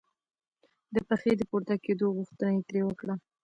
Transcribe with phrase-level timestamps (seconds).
[0.93, 3.15] د پښې د پورته کېدو غوښتنه یې ترې وکړه.